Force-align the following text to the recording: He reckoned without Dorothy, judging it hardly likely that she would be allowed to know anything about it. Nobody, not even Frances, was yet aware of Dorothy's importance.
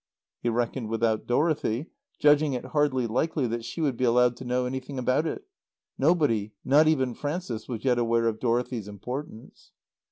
He 0.41 0.49
reckoned 0.49 0.89
without 0.89 1.27
Dorothy, 1.27 1.91
judging 2.17 2.53
it 2.53 2.65
hardly 2.65 3.05
likely 3.05 3.45
that 3.45 3.63
she 3.63 3.81
would 3.81 3.97
be 3.97 4.03
allowed 4.03 4.35
to 4.37 4.43
know 4.45 4.65
anything 4.65 4.97
about 4.97 5.27
it. 5.27 5.45
Nobody, 5.95 6.53
not 6.65 6.87
even 6.87 7.13
Frances, 7.13 7.67
was 7.69 7.85
yet 7.85 7.99
aware 7.99 8.25
of 8.27 8.39
Dorothy's 8.39 8.87
importance. 8.87 9.69